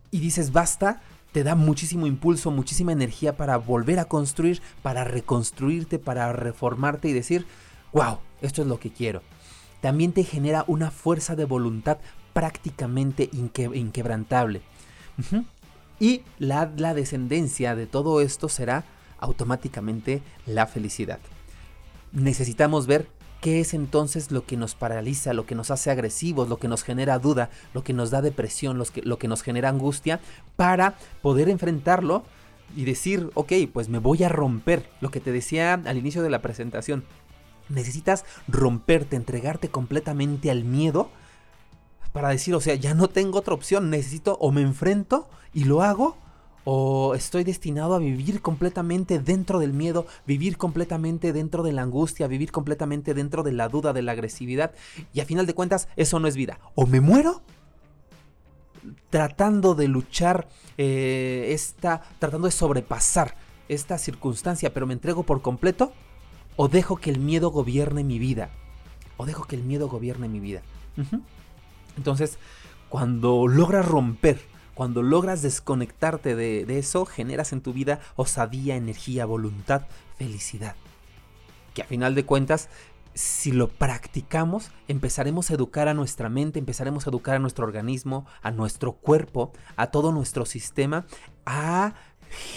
Y 0.09 0.19
dices 0.19 0.51
basta, 0.51 1.01
te 1.31 1.43
da 1.43 1.55
muchísimo 1.55 2.07
impulso, 2.07 2.51
muchísima 2.51 2.91
energía 2.91 3.37
para 3.37 3.57
volver 3.57 3.99
a 3.99 4.05
construir, 4.05 4.61
para 4.81 5.03
reconstruirte, 5.03 5.99
para 5.99 6.33
reformarte 6.33 7.07
y 7.09 7.13
decir, 7.13 7.45
wow, 7.93 8.19
esto 8.41 8.61
es 8.61 8.67
lo 8.67 8.79
que 8.79 8.91
quiero. 8.91 9.21
También 9.81 10.13
te 10.13 10.23
genera 10.23 10.63
una 10.67 10.91
fuerza 10.91 11.35
de 11.35 11.45
voluntad 11.45 11.97
prácticamente 12.33 13.29
inquebrantable. 13.33 14.61
Y 15.99 16.23
la, 16.39 16.65
descendencia 16.65 17.75
de 17.75 17.85
todo 17.87 18.21
esto 18.21 18.49
será 18.49 18.85
automáticamente 19.19 20.21
la 20.45 20.65
felicidad. 20.67 21.19
Necesitamos 22.11 22.87
ver 22.87 23.07
¿Qué 23.41 23.59
es 23.59 23.73
entonces 23.73 24.29
lo 24.29 24.45
que 24.45 24.55
nos 24.55 24.75
paraliza, 24.75 25.33
lo 25.33 25.47
que 25.47 25.55
nos 25.55 25.71
hace 25.71 25.89
agresivos, 25.89 26.47
lo 26.47 26.57
que 26.57 26.67
nos 26.67 26.83
genera 26.83 27.17
duda, 27.17 27.49
lo 27.73 27.83
que 27.83 27.91
nos 27.91 28.11
da 28.11 28.21
depresión, 28.21 28.77
lo 28.77 29.17
que 29.17 29.27
nos 29.27 29.41
genera 29.41 29.69
angustia, 29.69 30.19
para 30.55 30.95
poder 31.23 31.49
enfrentarlo 31.49 32.23
y 32.75 32.85
decir, 32.85 33.31
ok, 33.33 33.53
pues 33.73 33.89
me 33.89 33.97
voy 33.97 34.23
a 34.23 34.29
romper. 34.29 34.87
Lo 35.01 35.09
que 35.09 35.19
te 35.19 35.31
decía 35.31 35.73
al 35.73 35.97
inicio 35.97 36.21
de 36.21 36.29
la 36.29 36.43
presentación, 36.43 37.03
necesitas 37.69 38.25
romperte, 38.47 39.15
entregarte 39.15 39.69
completamente 39.69 40.51
al 40.51 40.63
miedo 40.63 41.09
para 42.13 42.29
decir, 42.29 42.55
o 42.55 42.61
sea, 42.61 42.75
ya 42.75 42.93
no 42.93 43.07
tengo 43.07 43.39
otra 43.39 43.53
opción, 43.53 43.89
necesito 43.89 44.37
o 44.39 44.51
me 44.51 44.61
enfrento 44.61 45.29
y 45.53 45.63
lo 45.63 45.81
hago 45.81 46.17
o 46.63 47.15
estoy 47.15 47.43
destinado 47.43 47.95
a 47.95 47.99
vivir 47.99 48.41
completamente 48.41 49.19
dentro 49.19 49.59
del 49.59 49.73
miedo, 49.73 50.05
vivir 50.27 50.57
completamente 50.57 51.33
dentro 51.33 51.63
de 51.63 51.71
la 51.71 51.81
angustia, 51.81 52.27
vivir 52.27 52.51
completamente 52.51 53.13
dentro 53.13 53.43
de 53.43 53.51
la 53.51 53.67
duda, 53.67 53.93
de 53.93 54.01
la 54.01 54.11
agresividad. 54.11 54.71
Y 55.13 55.21
a 55.21 55.25
final 55.25 55.45
de 55.45 55.55
cuentas, 55.55 55.87
eso 55.95 56.19
no 56.19 56.27
es 56.27 56.35
vida. 56.35 56.59
O 56.75 56.85
me 56.85 57.01
muero 57.01 57.41
tratando 59.09 59.75
de 59.75 59.87
luchar 59.87 60.47
eh, 60.77 61.49
esta, 61.49 62.01
tratando 62.19 62.47
de 62.47 62.51
sobrepasar 62.51 63.35
esta 63.67 63.97
circunstancia, 63.97 64.73
pero 64.73 64.85
me 64.85 64.93
entrego 64.93 65.23
por 65.23 65.41
completo, 65.41 65.93
o 66.55 66.67
dejo 66.67 66.97
que 66.97 67.09
el 67.09 67.19
miedo 67.19 67.49
gobierne 67.49 68.03
mi 68.03 68.19
vida. 68.19 68.49
O 69.17 69.25
dejo 69.25 69.45
que 69.45 69.55
el 69.55 69.63
miedo 69.63 69.87
gobierne 69.87 70.27
mi 70.27 70.39
vida. 70.39 70.61
Entonces, 71.97 72.37
cuando 72.89 73.47
logras 73.47 73.85
romper 73.85 74.39
cuando 74.81 75.03
logras 75.03 75.43
desconectarte 75.43 76.35
de, 76.35 76.79
eso, 76.79 77.05
generas 77.05 77.53
en 77.53 77.61
tu 77.61 77.71
vida 77.71 77.99
osadía, 78.15 78.75
energía, 78.75 79.27
voluntad, 79.27 79.83
felicidad. 80.17 80.75
Que 81.75 81.83
a 81.83 81.85
final 81.85 82.15
de 82.15 82.25
cuentas 82.25 82.67
si 83.13 83.51
lo 83.51 83.67
practicamos, 83.67 84.71
empezaremos 84.87 85.51
a 85.51 85.53
educar 85.53 85.87
a 85.87 85.93
nuestra 85.93 86.29
mente, 86.29 86.57
empezaremos 86.57 87.05
a 87.05 87.11
educar 87.11 87.35
a 87.35 87.39
nuestro 87.39 87.63
organismo, 87.63 88.25
a 88.41 88.49
nuestro 88.49 88.93
cuerpo, 88.93 89.51
a 89.75 89.91
todo 89.91 90.11
nuestro 90.11 90.47
sistema, 90.47 91.05
a 91.45 91.93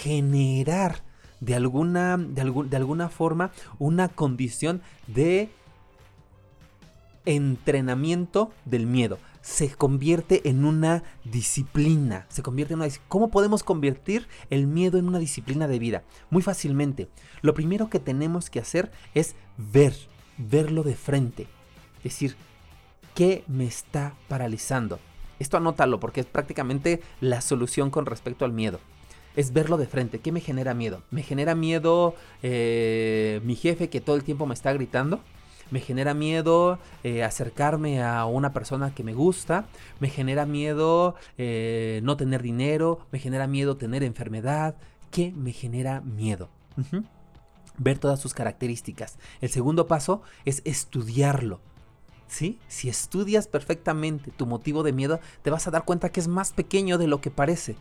generar 0.01 1.03
de 1.39 1.55
alguna, 1.55 2.17
de, 2.17 2.65
de 2.69 2.77
alguna 2.77 3.09
forma 3.09 3.51
una 3.79 4.07
condición 4.09 4.81
de 5.07 5.49
entrenamiento 7.25 8.51
del 8.65 8.85
miedo 8.85 9.17
se 9.45 9.69
convierte 9.69 10.49
en 10.49 10.65
una 10.65 11.03
disciplina. 11.23 12.25
Se 12.29 12.41
convierte 12.41 12.73
en 12.73 12.81
una 12.81 12.89
¿Cómo 13.07 13.29
podemos 13.29 13.63
convertir 13.63 14.27
el 14.49 14.65
miedo 14.65 14.97
en 14.97 15.07
una 15.07 15.19
disciplina 15.19 15.67
de 15.67 15.77
vida? 15.77 16.03
Muy 16.31 16.41
fácilmente. 16.41 17.09
Lo 17.43 17.53
primero 17.53 17.87
que 17.87 17.99
tenemos 17.99 18.49
que 18.49 18.59
hacer 18.59 18.91
es 19.13 19.35
ver, 19.57 19.93
verlo 20.39 20.81
de 20.81 20.95
frente. 20.95 21.45
Decir, 22.03 22.35
¿qué 23.13 23.43
me 23.47 23.67
está 23.67 24.15
paralizando? 24.27 24.99
Esto 25.37 25.57
anótalo 25.57 25.99
porque 25.99 26.21
es 26.21 26.25
prácticamente 26.25 27.03
la 27.21 27.39
solución 27.39 27.91
con 27.91 28.07
respecto 28.07 28.45
al 28.45 28.51
miedo. 28.51 28.79
Es 29.35 29.53
verlo 29.53 29.77
de 29.77 29.85
frente. 29.85 30.19
¿Qué 30.19 30.31
me 30.31 30.39
genera 30.39 30.73
miedo? 30.73 31.01
¿Me 31.11 31.23
genera 31.23 31.55
miedo 31.55 32.15
eh, 32.41 33.41
mi 33.43 33.55
jefe 33.55 33.89
que 33.89 34.01
todo 34.01 34.15
el 34.15 34.23
tiempo 34.23 34.45
me 34.45 34.53
está 34.53 34.73
gritando? 34.73 35.19
me 35.71 35.79
genera 35.79 36.13
miedo 36.13 36.79
eh, 37.03 37.23
acercarme 37.23 38.03
a 38.03 38.25
una 38.25 38.53
persona 38.53 38.93
que 38.93 39.03
me 39.03 39.13
gusta, 39.13 39.65
me 39.99 40.09
genera 40.09 40.45
miedo 40.45 41.15
eh, 41.37 42.01
no 42.03 42.17
tener 42.17 42.41
dinero, 42.41 42.99
me 43.11 43.19
genera 43.19 43.47
miedo 43.47 43.77
tener 43.77 44.03
enfermedad, 44.03 44.75
¿qué 45.11 45.31
me 45.31 45.51
genera 45.51 46.01
miedo? 46.01 46.49
Ver 47.77 47.97
todas 47.97 48.19
sus 48.19 48.33
características. 48.33 49.17
El 49.41 49.49
segundo 49.49 49.87
paso 49.87 50.21
es 50.45 50.61
estudiarlo. 50.65 51.59
¿Sí? 52.27 52.59
Si 52.67 52.89
estudias 52.89 53.47
perfectamente 53.47 54.31
tu 54.31 54.47
motivo 54.47 54.81
de 54.81 54.93
miedo, 54.93 55.19
te 55.43 55.51
vas 55.51 55.67
a 55.67 55.71
dar 55.71 55.85
cuenta 55.85 56.11
que 56.11 56.19
es 56.19 56.27
más 56.27 56.53
pequeño 56.53 56.97
de 56.97 57.07
lo 57.07 57.21
que 57.21 57.29
parece. 57.29 57.75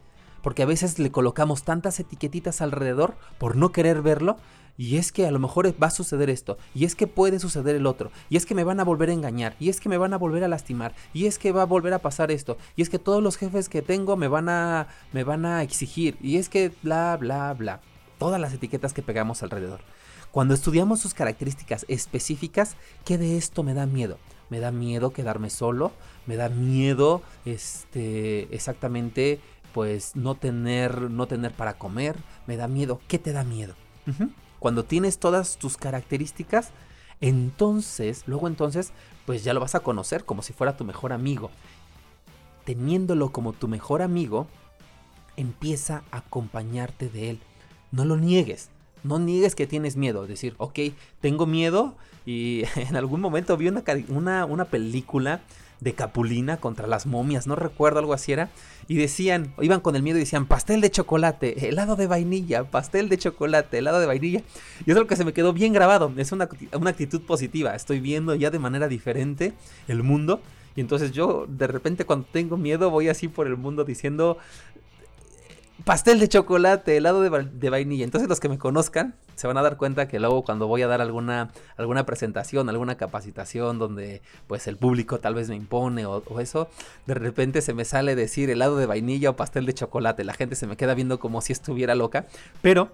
Porque 0.45 0.63
a 0.63 0.67
veces 0.67 1.01
le 1.01 1.11
colocamos 1.11 1.65
tantas 1.65 1.99
etiquetitas 1.99 2.61
alrededor 2.61 3.17
por 3.39 3.57
no 3.57 3.73
querer 3.73 4.01
verlo 4.03 4.37
y 4.77 4.97
es 4.97 5.11
que 5.13 5.27
a 5.27 5.31
lo 5.31 5.39
mejor 5.39 5.75
va 5.83 5.89
a 5.89 5.91
suceder 5.91 6.31
esto, 6.31 6.59
y 6.75 6.85
es 6.85 6.95
que 6.95 7.07
puede 7.07 7.39
suceder 7.39 7.77
el 7.77 7.87
otro, 7.87 8.11
y 8.29 8.37
es 8.37 8.47
que 8.47 8.55
me 8.55 8.65
van 8.65 8.81
a 8.81 8.85
volver 8.85 9.09
a 9.09 9.13
engañar, 9.13 9.55
y 9.61 9.69
es 9.69 9.81
que 9.81 9.89
me 9.89 9.99
van 9.99 10.13
a 10.13 10.19
volver 10.19 10.43
a 10.43 10.49
lastimar, 10.49 10.95
y 11.13 11.27
es 11.27 11.39
que 11.39 11.53
va 11.53 11.63
a 11.63 11.67
volver 11.67 11.95
a 11.95 12.01
pasar 12.01 12.31
esto, 12.31 12.59
y 12.77 12.83
es 12.83 12.91
que 12.91 12.99
todos 12.99 13.23
los 13.23 13.37
jefes 13.37 13.69
que 13.69 13.83
tengo 13.83 14.17
me 14.17 14.29
van 14.29 14.49
a 14.49 14.89
me 15.13 15.25
van 15.25 15.47
a 15.47 15.63
exigir, 15.63 16.17
y 16.21 16.37
es 16.37 16.49
que 16.49 16.73
bla 16.83 17.17
bla 17.17 17.53
bla, 17.55 17.81
todas 18.19 18.41
las 18.41 18.53
etiquetas 18.53 18.93
que 18.93 19.03
pegamos 19.03 19.43
alrededor. 19.43 19.81
Cuando 20.33 20.55
estudiamos 20.55 20.99
sus 20.99 21.15
características 21.15 21.87
específicas, 21.87 22.75
¿qué 23.05 23.19
de 23.19 23.37
esto 23.37 23.63
me 23.63 23.75
da 23.75 23.87
miedo? 23.87 24.19
Me 24.51 24.59
da 24.59 24.73
miedo 24.73 25.13
quedarme 25.13 25.49
solo, 25.49 25.93
me 26.27 26.35
da 26.35 26.49
miedo 26.49 27.23
este 27.45 28.53
exactamente 28.55 29.41
pues 29.75 30.15
no 30.15 30.37
tener 30.37 31.11
no 31.11 31.27
tener 31.27 31.51
para 31.53 31.75
comer, 31.75 32.17
me 32.47 32.57
da 32.57 32.69
miedo, 32.69 33.01
¿qué 33.09 33.19
te 33.19 33.33
da 33.33 33.43
miedo? 33.43 33.75
Cuando 34.61 34.85
tienes 34.85 35.19
todas 35.19 35.57
tus 35.59 35.77
características, 35.77 36.71
entonces, 37.21 38.23
luego 38.27 38.47
entonces, 38.47 38.93
pues 39.27 39.43
ya 39.43 39.53
lo 39.53 39.61
vas 39.61 39.75
a 39.75 39.81
conocer 39.81 40.25
como 40.25 40.43
si 40.43 40.53
fuera 40.53 40.77
tu 40.77 40.85
mejor 40.85 41.13
amigo. 41.13 41.51
Teniéndolo 42.65 43.33
como 43.33 43.53
tu 43.53 43.67
mejor 43.67 44.01
amigo, 44.01 44.47
empieza 45.37 46.05
a 46.13 46.19
acompañarte 46.19 47.09
de 47.09 47.31
él. 47.31 47.41
No 47.91 48.05
lo 48.05 48.17
niegues. 48.17 48.71
No 49.03 49.19
niegues 49.19 49.55
que 49.55 49.67
tienes 49.67 49.97
miedo. 49.97 50.27
Decir, 50.27 50.55
ok, 50.59 50.79
tengo 51.21 51.47
miedo. 51.47 51.97
Y 52.25 52.63
en 52.77 52.95
algún 52.95 53.21
momento 53.21 53.57
vi 53.57 53.69
una, 53.69 53.83
una, 54.09 54.45
una 54.45 54.65
película 54.67 55.41
de 55.85 55.93
Capulina 55.93 56.57
contra 56.57 56.87
las 56.89 57.07
momias, 57.07 57.47
no 57.47 57.55
recuerdo, 57.55 58.01
algo 58.01 58.15
así 58.15 58.33
era. 58.33 58.51
Y 58.89 58.97
decían, 58.97 59.55
iban 59.61 59.81
con 59.81 59.95
el 59.95 60.03
miedo 60.03 60.17
y 60.17 60.21
decían, 60.21 60.47
pastel 60.47 60.81
de 60.81 60.91
chocolate, 60.91 61.69
helado 61.69 61.95
de 61.95 62.07
vainilla, 62.07 62.65
pastel 62.65 63.09
de 63.09 63.19
chocolate, 63.19 63.79
helado 63.79 64.01
de 64.01 64.07
vainilla. 64.07 64.43
Y 64.85 64.91
es 64.91 64.97
lo 64.97 65.07
que 65.07 65.15
se 65.15 65.25
me 65.25 65.35
quedó 65.35 65.53
bien 65.53 65.73
grabado, 65.73 66.11
es 66.17 66.33
una, 66.33 66.49
una 66.73 66.91
actitud 66.91 67.23
positiva, 67.23 67.75
estoy 67.75 68.01
viendo 68.01 68.35
ya 68.35 68.51
de 68.51 68.59
manera 68.59 68.89
diferente 68.89 69.53
el 69.87 70.03
mundo. 70.03 70.41
Y 70.75 70.81
entonces 70.81 71.13
yo 71.13 71.47
de 71.49 71.69
repente 71.69 72.05
cuando 72.05 72.27
tengo 72.33 72.57
miedo 72.57 72.91
voy 72.91 73.09
así 73.09 73.29
por 73.29 73.47
el 73.47 73.57
mundo 73.57 73.85
diciendo, 73.85 74.39
pastel 75.83 76.21
de 76.21 76.29
chocolate, 76.29 76.97
helado 76.97 77.21
de, 77.21 77.71
vainilla. 77.71 78.05
Entonces 78.05 78.29
los 78.29 78.39
que 78.39 78.49
me 78.49 78.59
conozcan 78.59 79.15
se 79.35 79.49
van 79.49 79.57
a 79.57 79.63
dar 79.63 79.77
cuenta 79.77 80.07
que 80.07 80.21
luego 80.21 80.45
cuando 80.45 80.69
voy 80.69 80.83
a 80.83 80.87
dar 80.87 81.01
alguna, 81.01 81.51
alguna 81.77 82.07
presentación, 82.07 82.69
alguna 82.69 82.97
capacitación 82.97 83.79
donde 83.79 84.23
pues 84.47 84.69
el 84.69 84.77
público 84.77 85.19
tal 85.19 85.35
vez 85.35 85.49
me 85.49 85.57
impone 85.57 86.07
o, 86.07 86.23
eso, 86.39 86.69
de 87.07 87.15
repente 87.15 87.61
se 87.61 87.75
me 87.75 87.85
sale 87.85 88.15
decir 88.15 88.51
helado 88.51 88.77
de 88.77 88.87
vainilla 88.87 89.31
o 89.31 89.37
pastel 89.37 89.67
de 89.67 89.75
chocolate. 89.75 90.23
La 90.23 90.35
gente 90.35 90.55
se 90.55 90.67
me 90.67 90.77
queda 90.77 90.95
viendo 90.95 91.19
como 91.19 91.41
si 91.41 91.53
estuviera 91.53 91.97
loca, 91.97 92.27
pero 92.63 92.93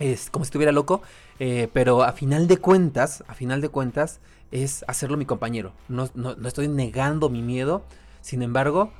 es 0.00 0.30
como 0.30 0.44
si 0.44 0.48
estuviera 0.48 0.72
loco, 0.72 1.02
eh, 1.38 1.68
pero 1.72 2.02
a 2.02 2.12
final 2.12 2.48
de 2.48 2.56
cuentas, 2.56 3.22
a 3.28 3.34
final 3.34 3.60
de 3.60 3.68
cuentas 3.68 4.18
es 4.50 4.84
hacerlo 4.88 5.16
mi 5.16 5.24
compañero. 5.24 5.72
no, 5.88 6.10
no 6.14 6.48
estoy 6.48 6.66
negando 6.66 7.28
mi 7.28 7.42
miedo, 7.42 7.84
sin 8.20 8.42
embargo, 8.42 8.92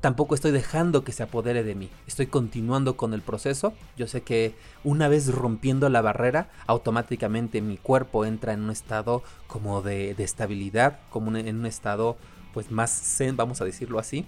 tampoco 0.00 0.34
estoy 0.34 0.50
dejando 0.50 1.04
que 1.04 1.12
se 1.12 1.22
apodere 1.22 1.62
de 1.62 1.74
mí. 1.74 1.90
Estoy 2.06 2.26
continuando 2.26 2.96
con 2.96 3.14
el 3.14 3.22
proceso. 3.22 3.74
Yo 3.96 4.06
sé 4.06 4.22
que 4.22 4.54
una 4.84 5.08
vez 5.08 5.32
rompiendo 5.34 5.88
la 5.88 6.02
barrera, 6.02 6.50
automáticamente 6.66 7.60
mi 7.60 7.76
cuerpo 7.76 8.24
entra 8.24 8.52
en 8.52 8.62
un 8.62 8.70
estado 8.70 9.22
como 9.46 9.82
de, 9.82 10.10
estabilidad, 10.18 11.00
como 11.10 11.36
en 11.36 11.56
un 11.56 11.66
estado 11.66 12.16
pues 12.54 12.70
más 12.70 12.90
zen, 12.90 13.36
vamos 13.36 13.60
a 13.60 13.64
decirlo 13.64 13.98
así. 13.98 14.26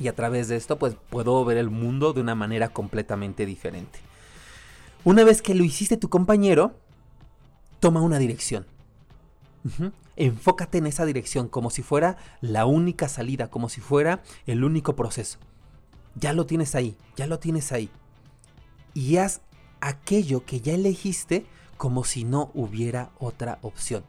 Y 0.00 0.08
a 0.08 0.14
través 0.14 0.48
de 0.48 0.56
esto 0.56 0.78
pues 0.78 0.96
puedo 1.10 1.44
ver 1.44 1.56
el 1.56 1.70
mundo 1.70 2.12
de 2.12 2.20
una 2.20 2.34
manera 2.34 2.68
completamente 2.68 3.46
diferente. 3.46 4.00
Una 5.04 5.24
vez 5.24 5.42
que 5.42 5.54
lo 5.54 5.64
hiciste 5.64 5.96
tu 5.96 6.08
compañero, 6.08 6.74
toma 7.80 8.00
una 8.00 8.18
dirección. 8.18 8.66
Enfócate 10.16 10.78
en 10.78 10.86
esa 10.86 11.04
dirección 11.06 11.48
como 11.48 11.70
si 11.70 11.82
fuera 11.82 12.16
la 12.40 12.66
única 12.66 13.08
salida, 13.08 13.50
como 13.50 13.68
si 13.68 13.80
fuera 13.80 14.22
el 14.46 14.64
único 14.64 14.96
proceso. 14.96 15.38
Ya 16.14 16.32
lo 16.32 16.46
tienes 16.46 16.74
ahí, 16.74 16.96
ya 17.16 17.26
lo 17.26 17.38
tienes 17.38 17.72
ahí. 17.72 17.90
Y 18.94 19.16
haz 19.16 19.40
aquello 19.80 20.44
que 20.44 20.60
ya 20.60 20.74
elegiste 20.74 21.46
como 21.76 22.04
si 22.04 22.24
no 22.24 22.50
hubiera 22.54 23.10
otra 23.18 23.58
opción. 23.62 24.04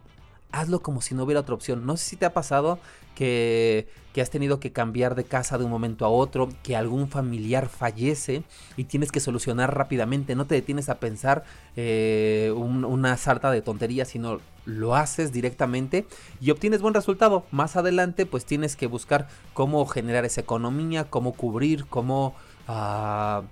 Hazlo 0.60 0.80
como 0.80 1.00
si 1.00 1.14
no 1.14 1.24
hubiera 1.24 1.40
otra 1.40 1.54
opción. 1.54 1.86
No 1.86 1.96
sé 1.96 2.04
si 2.04 2.16
te 2.16 2.26
ha 2.26 2.32
pasado 2.32 2.78
que, 3.14 3.86
que, 4.12 4.20
has 4.20 4.30
tenido 4.30 4.60
que 4.60 4.72
cambiar 4.72 5.14
de 5.14 5.24
casa 5.24 5.58
de 5.58 5.64
un 5.64 5.70
momento 5.70 6.04
a 6.04 6.08
otro, 6.08 6.48
que 6.62 6.76
algún 6.76 7.08
familiar 7.08 7.68
fallece 7.68 8.42
y 8.76 8.84
tienes 8.84 9.12
que 9.12 9.20
solucionar 9.20 9.76
rápidamente. 9.76 10.34
No 10.34 10.46
te 10.46 10.54
detienes 10.54 10.88
a 10.88 10.98
pensar 10.98 11.44
eh, 11.76 12.52
una 12.54 13.16
sarta 13.16 13.50
de 13.50 13.62
tonterías, 13.62 14.08
sino 14.08 14.40
lo 14.64 14.96
haces 14.96 15.32
directamente 15.32 16.06
y 16.40 16.50
obtienes 16.50 16.82
buen 16.82 16.94
resultado. 16.94 17.44
Más 17.50 17.76
adelante 17.76 18.26
pues 18.26 18.44
tienes 18.44 18.76
que 18.76 18.86
buscar 18.86 19.28
cómo 19.54 19.86
generar 19.86 20.24
esa 20.24 20.40
economía, 20.40 21.04
cómo 21.04 21.32
cubrir, 21.32 21.86
cómo, 21.86 22.34
uh, 22.68 23.42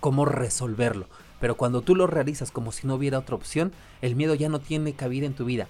cómo 0.00 0.24
resolverlo. 0.24 1.06
Pero 1.40 1.56
cuando 1.56 1.80
tú 1.80 1.96
lo 1.96 2.06
realizas 2.06 2.50
como 2.50 2.70
si 2.70 2.86
no 2.86 2.94
hubiera 2.96 3.18
otra 3.18 3.34
opción, 3.34 3.72
el 4.02 4.14
miedo 4.14 4.34
ya 4.34 4.48
no 4.48 4.60
tiene 4.60 4.92
cabida 4.92 5.26
en 5.26 5.32
tu 5.32 5.46
vida. 5.46 5.68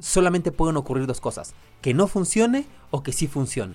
Solamente 0.00 0.52
pueden 0.52 0.76
ocurrir 0.76 1.06
dos 1.06 1.20
cosas. 1.20 1.54
Que 1.80 1.94
no 1.94 2.06
funcione 2.06 2.66
o 2.90 3.02
que 3.02 3.12
sí 3.12 3.26
funcione. 3.26 3.74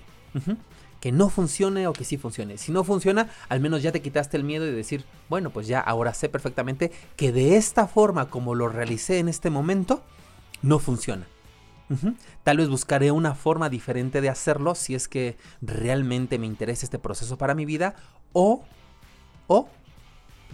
Que 1.00 1.12
no 1.12 1.28
funcione 1.28 1.86
o 1.86 1.92
que 1.92 2.04
sí 2.04 2.16
funcione. 2.16 2.58
Si 2.58 2.72
no 2.72 2.84
funciona, 2.84 3.30
al 3.48 3.60
menos 3.60 3.82
ya 3.82 3.92
te 3.92 4.02
quitaste 4.02 4.36
el 4.36 4.44
miedo 4.44 4.66
y 4.66 4.72
decir, 4.72 5.04
bueno, 5.28 5.50
pues 5.50 5.66
ya 5.66 5.80
ahora 5.80 6.14
sé 6.14 6.28
perfectamente 6.28 6.92
que 7.16 7.32
de 7.32 7.56
esta 7.56 7.86
forma 7.86 8.30
como 8.30 8.54
lo 8.54 8.68
realicé 8.68 9.18
en 9.18 9.28
este 9.28 9.50
momento, 9.50 10.02
no 10.62 10.78
funciona. 10.78 11.26
Tal 12.42 12.56
vez 12.56 12.68
buscaré 12.68 13.12
una 13.12 13.34
forma 13.34 13.68
diferente 13.68 14.20
de 14.20 14.28
hacerlo 14.28 14.74
si 14.74 14.94
es 14.94 15.06
que 15.06 15.36
realmente 15.60 16.38
me 16.38 16.46
interesa 16.46 16.86
este 16.86 16.98
proceso 16.98 17.38
para 17.38 17.54
mi 17.54 17.66
vida 17.66 17.94
o, 18.32 18.64
o 19.46 19.68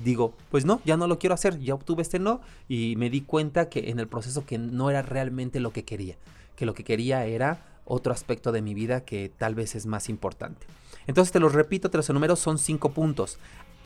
digo, 0.03 0.35
pues 0.51 0.65
no, 0.65 0.81
ya 0.85 0.97
no 0.97 1.07
lo 1.07 1.19
quiero 1.19 1.35
hacer, 1.35 1.59
ya 1.61 1.75
obtuve 1.75 2.03
este 2.03 2.19
no 2.19 2.41
y 2.69 2.95
me 2.97 3.11
di 3.11 3.23
cuenta 3.23 3.69
que 3.69 3.91
en 3.91 3.99
el 3.99 4.09
proceso 4.09 4.45
que 4.47 4.59
no 4.59 4.91
era 4.91 5.03
realmente 5.03 5.61
lo 5.61 5.73
que 5.73 5.85
quería, 5.85 6.17
que 6.57 6.67
lo 6.67 6.75
que 6.75 6.85
quería 6.85 7.25
era 7.27 7.81
otro 7.85 8.13
aspecto 8.13 8.53
de 8.53 8.63
mi 8.63 8.75
vida 8.75 9.05
que 9.05 9.29
tal 9.29 9.55
vez 9.55 9.75
es 9.75 9.87
más 9.87 10.09
importante. 10.09 10.67
Entonces 11.07 11.33
te 11.33 11.41
los 11.41 11.53
repito, 11.53 11.91
te 11.91 11.97
los 11.97 12.09
enumero, 12.09 12.37
son 12.37 12.59
cinco 12.59 12.93
puntos. 12.93 13.39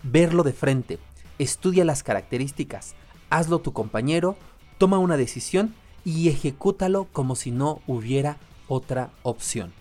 Verlo 0.02 0.42
de 0.42 0.52
frente, 0.52 0.98
estudia 1.38 1.84
las 1.84 2.02
características, 2.02 2.94
hazlo 3.30 3.60
tu 3.60 3.72
compañero, 3.72 4.36
toma 4.78 4.98
una 4.98 5.16
decisión 5.16 5.74
y 6.04 6.28
ejecútalo 6.28 7.08
como 7.12 7.34
si 7.34 7.50
no 7.50 7.80
hubiera 7.86 8.36
otra 8.68 9.10
opción. 9.22 9.72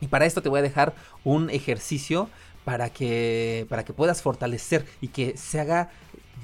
Y 0.00 0.06
para 0.06 0.24
esto 0.24 0.42
te 0.42 0.48
voy 0.48 0.60
a 0.60 0.62
dejar 0.62 0.94
un 1.24 1.50
ejercicio 1.50 2.28
para 2.64 2.90
que, 2.90 3.66
para 3.68 3.84
que 3.84 3.92
puedas 3.92 4.22
fortalecer 4.22 4.86
y 5.00 5.08
que 5.08 5.36
se 5.36 5.60
haga 5.60 5.90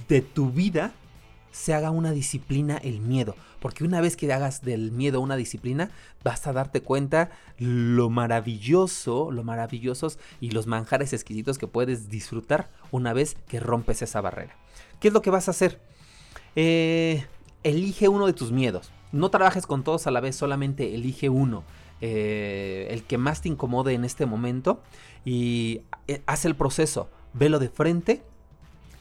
de 0.09 0.21
tu 0.21 0.51
vida, 0.51 0.93
se 1.51 1.75
haga 1.75 1.91
una 1.91 2.13
disciplina 2.13 2.77
el 2.77 3.01
miedo. 3.01 3.35
Porque 3.61 3.85
una 3.85 4.01
vez 4.01 4.17
que 4.17 4.33
hagas 4.33 4.63
del 4.63 4.93
miedo 4.93 5.21
una 5.21 5.37
disciplina, 5.37 5.91
vas 6.23 6.47
a 6.47 6.53
darte 6.53 6.81
cuenta 6.81 7.31
lo 7.59 8.11
maravilloso, 8.11 9.31
lo 9.33 9.43
maravillosos 9.43 10.19
y 10.41 10.51
los 10.51 10.67
manjares 10.67 11.13
exquisitos 11.13 11.59
que 11.59 11.67
puedes 11.67 12.09
disfrutar 12.09 12.71
una 12.93 13.13
vez 13.13 13.37
que 13.49 13.59
rompes 13.59 14.03
esa 14.03 14.21
barrera. 14.21 14.57
¿Qué 15.01 15.09
es 15.09 15.15
lo 15.15 15.23
que 15.23 15.31
vas 15.31 15.49
a 15.49 15.53
hacer? 15.53 15.81
Eh, 16.55 17.25
elige 17.65 18.09
uno 18.09 18.27
de 18.27 18.33
tus 18.33 18.53
miedos. 18.53 18.93
No 19.11 19.31
trabajes 19.31 19.67
con 19.67 19.83
todos 19.85 20.07
a 20.07 20.11
la 20.11 20.21
vez, 20.21 20.37
solamente 20.37 20.95
elige 20.95 21.29
uno. 21.29 21.65
Eh, 22.01 22.89
el 22.91 23.03
que 23.03 23.19
más 23.19 23.43
te 23.43 23.49
incomode 23.49 23.93
en 23.93 24.05
este 24.05 24.25
momento 24.25 24.81
y 25.25 25.83
eh, 26.07 26.23
haz 26.27 26.45
el 26.45 26.55
proceso, 26.55 27.11
velo 27.33 27.59
de 27.59 27.69
frente, 27.69 28.23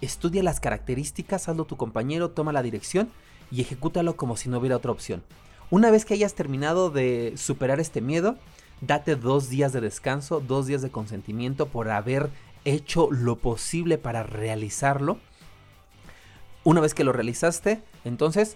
estudia 0.02 0.42
las 0.42 0.60
características, 0.60 1.48
hazlo 1.48 1.66
tu 1.66 1.78
compañero, 1.78 2.32
toma 2.32 2.52
la 2.52 2.64
dirección 2.64 3.10
y 3.52 3.62
ejecútalo 3.62 4.18
como 4.18 4.36
si 4.36 4.50
no 4.50 4.58
hubiera 4.58 4.78
otra 4.78 4.92
opción. 4.92 5.24
Una 5.70 5.92
vez 5.92 6.06
que 6.06 6.14
hayas 6.14 6.34
terminado 6.34 6.90
de 6.90 7.34
superar 7.36 7.80
este 7.80 8.02
miedo, 8.02 8.38
date 8.82 9.16
dos 9.16 9.50
días 9.50 9.74
de 9.74 9.82
descanso, 9.82 10.40
dos 10.40 10.66
días 10.66 10.82
de 10.82 10.92
consentimiento 10.92 11.68
por 11.68 11.90
haber 11.90 12.30
hecho 12.66 13.10
lo 13.12 13.38
posible 13.38 13.98
para 13.98 14.24
realizarlo. 14.24 15.20
Una 16.64 16.82
vez 16.82 16.94
que 16.94 17.04
lo 17.04 17.14
realizaste, 17.14 17.82
entonces 18.06 18.56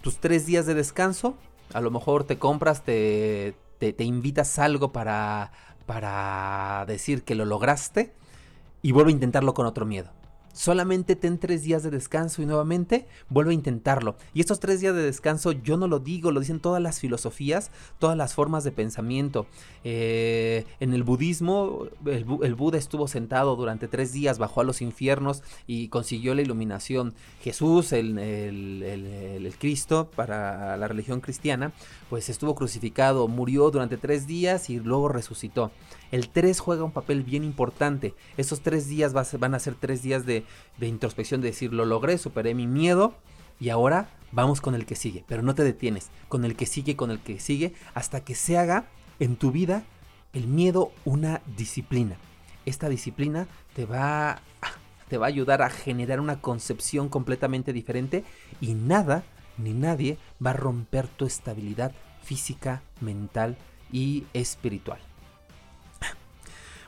tus 0.00 0.18
tres 0.18 0.46
días 0.46 0.66
de 0.66 0.74
descanso, 0.74 1.36
a 1.72 1.80
lo 1.80 1.90
mejor 1.90 2.24
te 2.24 2.38
compras, 2.38 2.82
te, 2.82 3.54
te, 3.78 4.04
invitas 4.04 4.58
algo 4.58 4.92
para, 4.92 5.52
para 5.86 6.84
decir 6.86 7.22
que 7.24 7.34
lo 7.34 7.44
lograste 7.44 8.12
y 8.82 8.92
vuelve 8.92 9.10
a 9.10 9.14
intentarlo 9.14 9.54
con 9.54 9.66
otro 9.66 9.86
miedo 9.86 10.10
solamente 10.58 11.14
ten 11.14 11.38
tres 11.38 11.62
días 11.62 11.84
de 11.84 11.90
descanso 11.90 12.42
y 12.42 12.46
nuevamente 12.46 13.06
vuelve 13.28 13.52
a 13.52 13.54
intentarlo. 13.54 14.16
Y 14.34 14.40
estos 14.40 14.58
tres 14.58 14.80
días 14.80 14.92
de 14.92 15.02
descanso 15.02 15.52
yo 15.52 15.76
no 15.76 15.86
lo 15.86 16.00
digo, 16.00 16.32
lo 16.32 16.40
dicen 16.40 16.58
todas 16.58 16.82
las 16.82 16.98
filosofías, 16.98 17.70
todas 18.00 18.16
las 18.16 18.34
formas 18.34 18.64
de 18.64 18.72
pensamiento. 18.72 19.46
Eh, 19.84 20.66
en 20.80 20.94
el 20.94 21.04
budismo, 21.04 21.86
el, 22.06 22.54
Buda 22.56 22.76
estuvo 22.76 23.06
sentado 23.06 23.54
durante 23.54 23.86
tres 23.86 24.12
días, 24.12 24.40
bajó 24.40 24.60
a 24.60 24.64
los 24.64 24.82
infiernos 24.82 25.44
y 25.68 25.88
consiguió 25.88 26.34
la 26.34 26.42
iluminación. 26.42 27.14
Jesús, 27.40 27.92
el, 27.92 28.18
el 28.18 29.54
Cristo 29.60 30.10
para 30.16 30.76
la 30.76 30.88
religión 30.88 31.20
cristiana, 31.20 31.72
pues 32.10 32.28
estuvo 32.28 32.56
crucificado, 32.56 33.28
murió 33.28 33.70
durante 33.70 33.96
tres 33.96 34.26
días 34.26 34.70
y 34.70 34.80
luego 34.80 35.08
resucitó. 35.08 35.70
El 36.10 36.28
3 36.28 36.58
juega 36.58 36.84
un 36.84 36.92
papel 36.92 37.22
bien 37.22 37.44
importante. 37.44 38.14
Esos 38.36 38.60
tres 38.60 38.88
días 38.88 39.12
van 39.12 39.54
a 39.54 39.58
ser 39.58 39.74
tres 39.74 40.02
días 40.02 40.24
de, 40.24 40.44
introspección, 40.80 41.40
de 41.40 41.48
decir, 41.48 41.72
lo 41.72 41.84
logré, 41.84 42.18
superé 42.18 42.54
mi 42.54 42.66
miedo 42.66 43.14
y 43.60 43.68
ahora 43.68 44.08
vamos 44.32 44.60
con 44.60 44.74
el 44.74 44.86
que 44.86 44.96
sigue. 44.96 45.24
Pero 45.28 45.42
no 45.42 45.54
te 45.54 45.64
detienes, 45.64 46.10
con 46.28 46.44
el 46.44 46.56
que 46.56 46.66
sigue, 46.66 46.96
con 46.96 47.10
el 47.10 47.20
que 47.20 47.40
sigue, 47.40 47.74
hasta 47.94 48.24
que 48.24 48.34
se 48.34 48.56
haga 48.56 48.86
en 49.20 49.36
tu 49.36 49.50
vida 49.50 49.84
el 50.32 50.46
miedo 50.46 50.92
una 51.04 51.42
disciplina. 51.56 52.16
Esta 52.64 52.88
disciplina 52.88 53.46
te 53.74 53.84
va, 53.84 54.40
te 55.08 55.18
va 55.18 55.26
a 55.26 55.28
ayudar 55.28 55.62
a 55.62 55.70
generar 55.70 56.20
una 56.20 56.40
concepción 56.40 57.08
completamente 57.08 57.72
diferente 57.72 58.24
y 58.60 58.74
nada 58.74 59.24
ni 59.58 59.72
nadie 59.72 60.18
va 60.44 60.50
a 60.50 60.54
romper 60.54 61.08
tu 61.08 61.26
estabilidad 61.26 61.92
física, 62.22 62.82
mental 63.00 63.56
y 63.90 64.24
espiritual. 64.32 65.07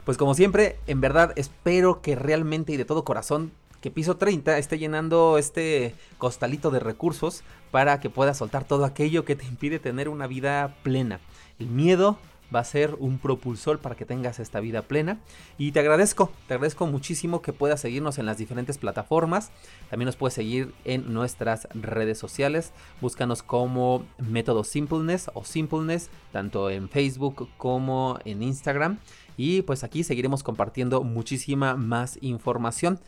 Pues 0.05 0.17
como 0.17 0.35
siempre, 0.35 0.79
en 0.87 1.01
verdad 1.01 1.33
espero 1.37 2.01
que 2.01 2.17
realmente 2.17 2.73
y 2.73 2.77
de 2.77 2.85
todo 2.85 3.05
corazón 3.05 3.53
que 3.81 3.91
Piso 3.91 4.17
30 4.17 4.59
esté 4.59 4.79
llenando 4.79 5.39
este 5.39 5.95
costalito 6.19 6.71
de 6.71 6.81
recursos 6.81 7.43
para 7.71 8.01
que 8.01 8.11
puedas 8.11 8.39
soltar 8.39 8.65
todo 8.65 8.85
aquello 8.85 9.25
que 9.25 9.37
te 9.37 9.47
impide 9.47 9.79
tener 9.79 10.09
una 10.09 10.27
vida 10.27 10.77
plena. 10.83 11.21
El 11.59 11.69
miedo 11.69 12.19
va 12.55 12.61
a 12.61 12.65
ser 12.65 12.97
un 12.99 13.19
propulsor 13.19 13.79
para 13.79 13.95
que 13.95 14.05
tengas 14.05 14.41
esta 14.41 14.61
vida 14.61 14.83
plena. 14.83 15.19
Y 15.59 15.73
te 15.73 15.81
agradezco, 15.81 16.33
te 16.49 16.55
agradezco 16.55 16.87
muchísimo 16.87 17.43
que 17.43 17.53
puedas 17.53 17.81
seguirnos 17.81 18.19
en 18.19 18.27
las 18.27 18.39
diferentes 18.39 18.79
plataformas. 18.79 19.51
También 19.89 20.07
nos 20.07 20.17
puedes 20.17 20.35
seguir 20.35 20.75
en 20.85 21.13
nuestras 21.13 21.69
redes 21.75 22.19
sociales. 22.19 22.73
Búscanos 23.01 23.43
como 23.43 24.05
Método 24.19 24.65
Simpleness 24.65 25.31
o 25.35 25.45
Simpleness, 25.45 26.11
tanto 26.33 26.71
en 26.71 26.89
Facebook 26.89 27.49
como 27.57 28.19
en 28.25 28.43
Instagram. 28.43 28.99
Y 29.37 29.63
pues 29.63 29.85
aquí 29.85 30.05
seguiremos 30.05 30.43
compartiendo 30.43 31.03
muchísima 31.03 31.77
más 31.77 32.19
información. 32.21 33.01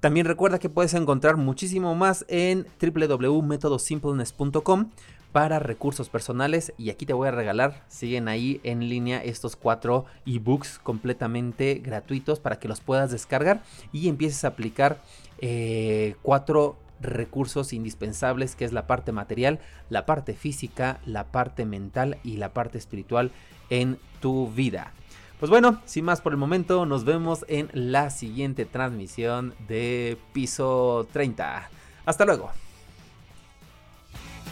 También 0.00 0.26
recuerda 0.26 0.58
que 0.58 0.68
puedes 0.68 0.92
encontrar 0.94 1.36
muchísimo 1.36 1.94
más 1.94 2.24
en 2.28 2.66
www.metodosimpleness.com 2.80 4.90
para 5.32 5.58
recursos 5.58 6.10
personales 6.10 6.72
y 6.78 6.90
aquí 6.90 7.06
te 7.06 7.12
voy 7.12 7.26
a 7.26 7.32
regalar, 7.32 7.82
siguen 7.88 8.28
ahí 8.28 8.60
en 8.62 8.88
línea 8.88 9.24
estos 9.24 9.56
cuatro 9.56 10.04
ebooks 10.26 10.78
completamente 10.78 11.80
gratuitos 11.82 12.38
para 12.38 12.60
que 12.60 12.68
los 12.68 12.80
puedas 12.80 13.10
descargar 13.10 13.64
y 13.92 14.08
empieces 14.08 14.44
a 14.44 14.48
aplicar 14.48 15.02
eh, 15.40 16.14
cuatro 16.22 16.76
recursos 17.00 17.72
indispensables 17.72 18.54
que 18.54 18.64
es 18.64 18.72
la 18.72 18.86
parte 18.86 19.10
material, 19.10 19.58
la 19.90 20.06
parte 20.06 20.34
física, 20.34 21.00
la 21.04 21.24
parte 21.24 21.64
mental 21.64 22.18
y 22.22 22.36
la 22.36 22.52
parte 22.52 22.78
espiritual 22.78 23.32
en 23.70 23.98
tu 24.20 24.52
vida. 24.52 24.92
Pues 25.38 25.50
bueno, 25.50 25.80
sin 25.84 26.04
más 26.04 26.20
por 26.20 26.32
el 26.32 26.38
momento, 26.38 26.86
nos 26.86 27.04
vemos 27.04 27.44
en 27.48 27.68
la 27.72 28.10
siguiente 28.10 28.64
transmisión 28.64 29.52
de 29.66 30.16
Piso 30.32 31.08
30. 31.12 31.68
Hasta 32.06 32.24
luego. 32.24 32.52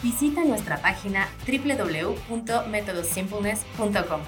Visita 0.01 0.43
nuestra 0.43 0.81
página 0.81 1.29
www.metodosimpleness.com. 1.47 4.19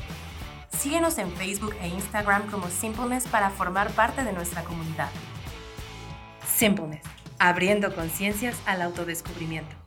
Síguenos 0.69 1.17
en 1.17 1.29
Facebook 1.31 1.75
e 1.81 1.89
Instagram 1.89 2.49
como 2.49 2.69
Simpleness 2.69 3.27
para 3.27 3.49
formar 3.49 3.91
parte 3.91 4.23
de 4.23 4.31
nuestra 4.31 4.63
comunidad. 4.63 5.09
Simpleness, 6.47 7.03
abriendo 7.39 7.93
conciencias 7.93 8.55
al 8.65 8.81
autodescubrimiento. 8.81 9.84